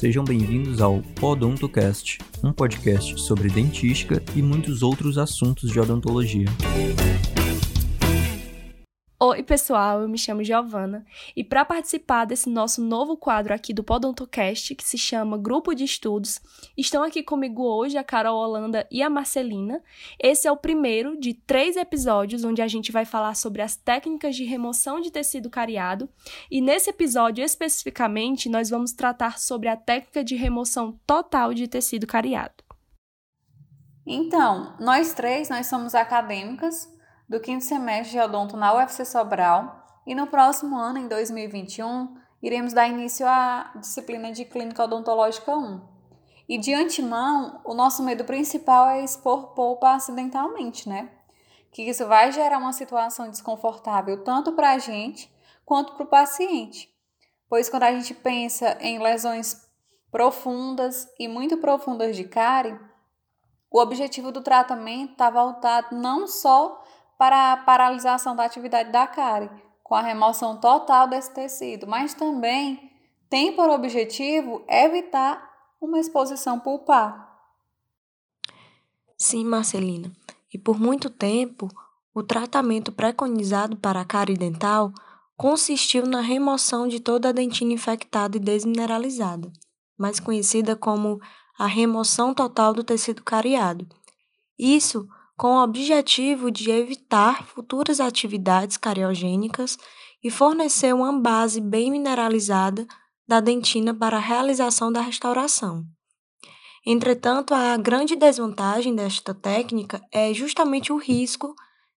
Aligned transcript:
Sejam 0.00 0.24
bem-vindos 0.24 0.80
ao 0.80 1.02
Podontocast, 1.20 2.16
um 2.42 2.54
podcast 2.54 3.20
sobre 3.20 3.50
dentística 3.50 4.22
e 4.34 4.40
muitos 4.40 4.82
outros 4.82 5.18
assuntos 5.18 5.70
de 5.70 5.78
odontologia. 5.78 6.46
Oi, 9.22 9.42
pessoal, 9.42 10.00
eu 10.00 10.08
me 10.08 10.16
chamo 10.16 10.42
Giovana 10.42 11.04
e 11.36 11.44
para 11.44 11.62
participar 11.62 12.24
desse 12.24 12.48
nosso 12.48 12.82
novo 12.82 13.18
quadro 13.18 13.52
aqui 13.52 13.74
do 13.74 13.84
Podontocast, 13.84 14.74
que 14.74 14.82
se 14.82 14.96
chama 14.96 15.36
Grupo 15.36 15.74
de 15.74 15.84
Estudos, 15.84 16.40
estão 16.74 17.02
aqui 17.02 17.22
comigo 17.22 17.62
hoje 17.62 17.98
a 17.98 18.02
Carol 18.02 18.38
Holanda 18.38 18.88
e 18.90 19.02
a 19.02 19.10
Marcelina. 19.10 19.82
Esse 20.18 20.48
é 20.48 20.50
o 20.50 20.56
primeiro 20.56 21.20
de 21.20 21.34
três 21.34 21.76
episódios 21.76 22.44
onde 22.44 22.62
a 22.62 22.66
gente 22.66 22.90
vai 22.90 23.04
falar 23.04 23.36
sobre 23.36 23.60
as 23.60 23.76
técnicas 23.76 24.34
de 24.34 24.44
remoção 24.44 25.02
de 25.02 25.10
tecido 25.10 25.50
cariado 25.50 26.08
e 26.50 26.62
nesse 26.62 26.88
episódio 26.88 27.44
especificamente 27.44 28.48
nós 28.48 28.70
vamos 28.70 28.90
tratar 28.90 29.38
sobre 29.38 29.68
a 29.68 29.76
técnica 29.76 30.24
de 30.24 30.34
remoção 30.34 30.98
total 31.06 31.52
de 31.52 31.68
tecido 31.68 32.06
cariado. 32.06 32.64
Então, 34.06 34.74
nós 34.80 35.12
três, 35.12 35.50
nós 35.50 35.66
somos 35.66 35.94
acadêmicas, 35.94 36.88
do 37.30 37.38
quinto 37.38 37.64
semestre 37.64 38.10
de 38.10 38.18
odonto 38.18 38.56
na 38.56 38.74
UFC 38.74 39.04
Sobral 39.04 39.86
e 40.04 40.16
no 40.16 40.26
próximo 40.26 40.76
ano, 40.76 40.98
em 40.98 41.06
2021, 41.06 42.16
iremos 42.42 42.72
dar 42.72 42.88
início 42.88 43.24
à 43.24 43.70
disciplina 43.76 44.32
de 44.32 44.44
Clínica 44.44 44.82
Odontológica 44.82 45.56
1. 45.56 45.80
E 46.48 46.58
de 46.58 46.74
antemão, 46.74 47.60
o 47.64 47.72
nosso 47.72 48.02
medo 48.02 48.24
principal 48.24 48.88
é 48.88 49.04
expor 49.04 49.54
polpa 49.54 49.92
acidentalmente, 49.92 50.88
né? 50.88 51.08
Que 51.70 51.82
isso 51.82 52.04
vai 52.08 52.32
gerar 52.32 52.58
uma 52.58 52.72
situação 52.72 53.30
desconfortável 53.30 54.24
tanto 54.24 54.50
para 54.54 54.72
a 54.72 54.78
gente 54.78 55.32
quanto 55.64 55.92
para 55.92 56.02
o 56.02 56.10
paciente. 56.10 56.92
Pois 57.48 57.68
quando 57.68 57.84
a 57.84 57.92
gente 57.92 58.12
pensa 58.12 58.76
em 58.80 58.98
lesões 58.98 59.70
profundas 60.10 61.06
e 61.16 61.28
muito 61.28 61.58
profundas 61.58 62.16
de 62.16 62.24
cárie, 62.24 62.76
o 63.70 63.78
objetivo 63.78 64.32
do 64.32 64.42
tratamento 64.42 65.12
está 65.12 65.30
voltado 65.30 65.94
não 65.94 66.26
só 66.26 66.82
para 67.20 67.52
a 67.52 67.56
paralisação 67.58 68.34
da 68.34 68.46
atividade 68.46 68.90
da 68.90 69.06
cárie, 69.06 69.50
com 69.82 69.94
a 69.94 70.00
remoção 70.00 70.58
total 70.58 71.06
desse 71.06 71.30
tecido, 71.34 71.86
mas 71.86 72.14
também 72.14 72.90
tem 73.28 73.54
por 73.54 73.68
objetivo 73.68 74.64
evitar 74.66 75.46
uma 75.78 75.98
exposição 76.00 76.58
pulpar. 76.58 77.30
Sim, 79.18 79.44
Marcelina. 79.44 80.10
E 80.50 80.56
por 80.56 80.80
muito 80.80 81.10
tempo, 81.10 81.68
o 82.14 82.22
tratamento 82.22 82.90
preconizado 82.90 83.76
para 83.76 84.00
a 84.00 84.04
cárie 84.06 84.34
dental 84.34 84.90
consistiu 85.36 86.06
na 86.06 86.22
remoção 86.22 86.88
de 86.88 87.00
toda 87.00 87.28
a 87.28 87.32
dentina 87.32 87.74
infectada 87.74 88.38
e 88.38 88.40
desmineralizada, 88.40 89.52
mais 89.98 90.18
conhecida 90.18 90.74
como 90.74 91.20
a 91.58 91.66
remoção 91.66 92.32
total 92.32 92.72
do 92.72 92.82
tecido 92.82 93.22
cariado. 93.22 93.86
Isso 94.58 95.06
com 95.40 95.56
o 95.56 95.62
objetivo 95.62 96.50
de 96.50 96.70
evitar 96.70 97.46
futuras 97.46 97.98
atividades 97.98 98.76
cariogênicas 98.76 99.78
e 100.22 100.30
fornecer 100.30 100.94
uma 100.94 101.18
base 101.18 101.62
bem 101.62 101.90
mineralizada 101.90 102.86
da 103.26 103.40
dentina 103.40 103.94
para 103.94 104.18
a 104.18 104.20
realização 104.20 104.92
da 104.92 105.00
restauração. 105.00 105.82
Entretanto, 106.84 107.54
a 107.54 107.74
grande 107.78 108.16
desvantagem 108.16 108.94
desta 108.94 109.32
técnica 109.32 110.02
é 110.12 110.34
justamente 110.34 110.92
o 110.92 110.98
risco 110.98 111.54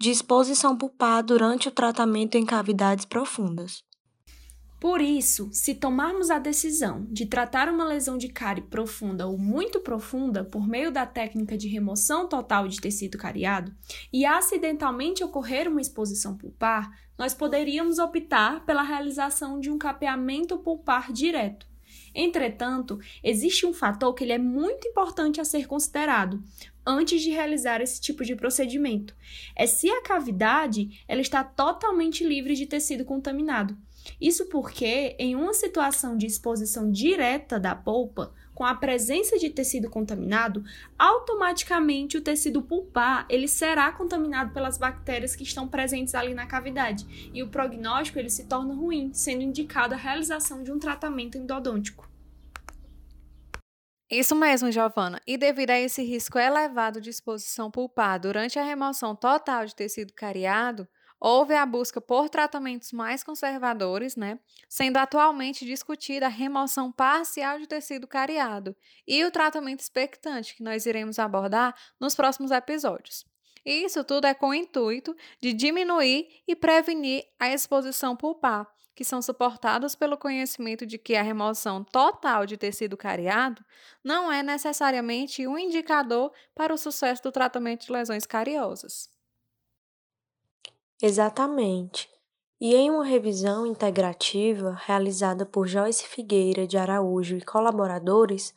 de 0.00 0.10
exposição 0.10 0.74
pulpar 0.74 1.22
durante 1.22 1.68
o 1.68 1.72
tratamento 1.72 2.36
em 2.38 2.46
cavidades 2.46 3.04
profundas. 3.04 3.82
Por 4.78 5.00
isso, 5.00 5.48
se 5.52 5.74
tomarmos 5.74 6.30
a 6.30 6.38
decisão 6.38 7.06
de 7.10 7.24
tratar 7.24 7.68
uma 7.68 7.84
lesão 7.84 8.18
de 8.18 8.28
cárie 8.28 8.62
profunda 8.62 9.26
ou 9.26 9.38
muito 9.38 9.80
profunda 9.80 10.44
por 10.44 10.68
meio 10.68 10.92
da 10.92 11.06
técnica 11.06 11.56
de 11.56 11.66
remoção 11.66 12.28
total 12.28 12.68
de 12.68 12.78
tecido 12.78 13.16
cariado 13.16 13.74
e 14.12 14.26
acidentalmente 14.26 15.24
ocorrer 15.24 15.66
uma 15.66 15.80
exposição 15.80 16.36
pulpar, 16.36 16.90
nós 17.16 17.32
poderíamos 17.32 17.98
optar 17.98 18.66
pela 18.66 18.82
realização 18.82 19.58
de 19.58 19.70
um 19.70 19.78
capeamento 19.78 20.58
pulpar 20.58 21.10
direto. 21.10 21.66
Entretanto, 22.14 22.98
existe 23.22 23.64
um 23.64 23.72
fator 23.72 24.14
que 24.14 24.24
ele 24.24 24.32
é 24.32 24.38
muito 24.38 24.88
importante 24.88 25.40
a 25.40 25.44
ser 25.44 25.66
considerado 25.66 26.42
antes 26.86 27.20
de 27.22 27.30
realizar 27.30 27.80
esse 27.80 28.00
tipo 28.00 28.24
de 28.24 28.36
procedimento. 28.36 29.14
É 29.54 29.66
se 29.66 29.90
a 29.90 30.02
cavidade 30.02 31.02
ela 31.08 31.20
está 31.20 31.42
totalmente 31.42 32.24
livre 32.24 32.54
de 32.54 32.66
tecido 32.66 33.04
contaminado. 33.04 33.76
Isso 34.20 34.46
porque, 34.46 35.16
em 35.18 35.34
uma 35.34 35.52
situação 35.52 36.16
de 36.16 36.26
exposição 36.26 36.90
direta 36.90 37.58
da 37.58 37.74
polpa, 37.74 38.32
com 38.54 38.64
a 38.64 38.74
presença 38.74 39.36
de 39.38 39.50
tecido 39.50 39.90
contaminado, 39.90 40.64
automaticamente 40.98 42.16
o 42.16 42.22
tecido 42.22 42.62
pulpar 42.62 43.26
ele 43.28 43.46
será 43.46 43.92
contaminado 43.92 44.54
pelas 44.54 44.78
bactérias 44.78 45.36
que 45.36 45.42
estão 45.42 45.68
presentes 45.68 46.14
ali 46.14 46.32
na 46.32 46.46
cavidade 46.46 47.30
e 47.34 47.42
o 47.42 47.48
prognóstico 47.48 48.18
ele 48.18 48.30
se 48.30 48.46
torna 48.46 48.74
ruim, 48.74 49.10
sendo 49.12 49.42
indicada 49.42 49.94
a 49.94 49.98
realização 49.98 50.62
de 50.62 50.72
um 50.72 50.78
tratamento 50.78 51.36
endodôntico. 51.36 52.08
Isso 54.10 54.34
mesmo, 54.36 54.70
Giovana. 54.70 55.20
E 55.26 55.36
devido 55.36 55.70
a 55.70 55.78
esse 55.78 56.02
risco 56.02 56.38
elevado 56.38 57.00
de 57.00 57.10
exposição 57.10 57.70
pulpar 57.70 58.20
durante 58.20 58.58
a 58.58 58.64
remoção 58.64 59.16
total 59.16 59.66
de 59.66 59.74
tecido 59.74 60.12
cariado, 60.12 60.88
Houve 61.18 61.54
a 61.54 61.64
busca 61.64 61.98
por 62.00 62.28
tratamentos 62.28 62.92
mais 62.92 63.24
conservadores, 63.24 64.16
né? 64.16 64.38
Sendo 64.68 64.98
atualmente 64.98 65.64
discutida 65.64 66.26
a 66.26 66.28
remoção 66.28 66.92
parcial 66.92 67.58
de 67.58 67.66
tecido 67.66 68.06
cariado 68.06 68.76
e 69.06 69.24
o 69.24 69.30
tratamento 69.30 69.80
expectante, 69.80 70.54
que 70.54 70.62
nós 70.62 70.84
iremos 70.84 71.18
abordar 71.18 71.74
nos 71.98 72.14
próximos 72.14 72.50
episódios. 72.50 73.24
E 73.66 73.84
isso 73.84 74.04
tudo 74.04 74.26
é 74.26 74.32
com 74.32 74.50
o 74.50 74.54
intuito 74.54 75.16
de 75.42 75.52
diminuir 75.52 76.28
e 76.46 76.54
prevenir 76.54 77.24
a 77.36 77.52
exposição 77.52 78.14
pulpar, 78.14 78.72
que 78.94 79.04
são 79.04 79.20
suportados 79.20 79.96
pelo 79.96 80.16
conhecimento 80.16 80.86
de 80.86 80.96
que 80.96 81.16
a 81.16 81.22
remoção 81.22 81.82
total 81.82 82.46
de 82.46 82.56
tecido 82.56 82.96
cariado 82.96 83.64
não 84.04 84.30
é 84.30 84.40
necessariamente 84.40 85.48
um 85.48 85.58
indicador 85.58 86.32
para 86.54 86.72
o 86.72 86.78
sucesso 86.78 87.24
do 87.24 87.32
tratamento 87.32 87.86
de 87.86 87.92
lesões 87.92 88.24
cariosas. 88.24 89.10
Exatamente. 91.02 92.08
E 92.60 92.74
em 92.74 92.88
uma 92.88 93.04
revisão 93.04 93.66
integrativa 93.66 94.80
realizada 94.86 95.44
por 95.44 95.66
Joyce 95.66 96.06
Figueira 96.06 96.68
de 96.68 96.78
Araújo 96.78 97.36
e 97.36 97.44
colaboradores, 97.44 98.54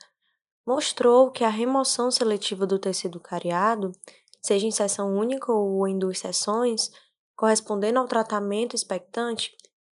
mostrou 0.65 1.31
que 1.31 1.43
a 1.43 1.49
remoção 1.49 2.11
seletiva 2.11 2.65
do 2.65 2.77
tecido 2.77 3.19
cariado, 3.19 3.91
seja 4.41 4.65
em 4.65 4.71
sessão 4.71 5.15
única 5.15 5.51
ou 5.51 5.87
em 5.87 5.97
duas 5.97 6.19
sessões, 6.19 6.91
correspondendo 7.35 7.99
ao 7.99 8.07
tratamento 8.07 8.75
expectante, 8.75 9.55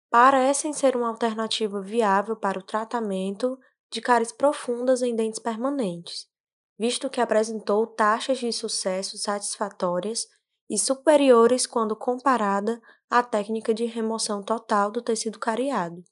parecem 0.10 0.74
ser 0.74 0.96
uma 0.96 1.10
alternativa 1.10 1.82
viável 1.82 2.36
para 2.36 2.60
o 2.60 2.64
tratamento 2.64 3.58
de 3.92 4.02
cáries 4.02 4.32
profundas 4.32 5.02
em 5.02 5.16
dentes 5.16 5.40
permanentes, 5.40 6.28
visto 6.78 7.10
que 7.10 7.22
apresentou 7.22 7.88
taxas 7.88 8.38
de 8.40 8.52
sucesso 8.52 9.18
satisfatórias 9.18 10.28
e 10.70 10.78
superiores 10.78 11.66
quando 11.66 11.96
comparada 11.96 12.80
à 13.10 13.24
técnica 13.24 13.74
de 13.74 13.86
remoção 13.86 14.44
total 14.44 14.92
do 14.92 15.02
tecido 15.02 15.40
cariado. 15.40 16.04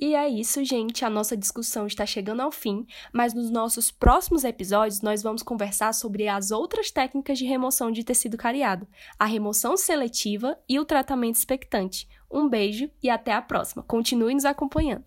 E 0.00 0.14
é 0.14 0.28
isso, 0.28 0.64
gente. 0.64 1.04
A 1.04 1.10
nossa 1.10 1.36
discussão 1.36 1.86
está 1.86 2.06
chegando 2.06 2.40
ao 2.40 2.52
fim, 2.52 2.86
mas 3.12 3.34
nos 3.34 3.50
nossos 3.50 3.90
próximos 3.90 4.44
episódios 4.44 5.00
nós 5.00 5.22
vamos 5.22 5.42
conversar 5.42 5.92
sobre 5.92 6.28
as 6.28 6.52
outras 6.52 6.90
técnicas 6.90 7.36
de 7.36 7.44
remoção 7.44 7.90
de 7.90 8.04
tecido 8.04 8.36
cariado, 8.36 8.86
a 9.18 9.24
remoção 9.24 9.76
seletiva 9.76 10.56
e 10.68 10.78
o 10.78 10.84
tratamento 10.84 11.34
expectante. 11.34 12.08
Um 12.30 12.48
beijo 12.48 12.88
e 13.02 13.10
até 13.10 13.32
a 13.32 13.42
próxima. 13.42 13.82
Continue 13.82 14.34
nos 14.34 14.44
acompanhando. 14.44 15.04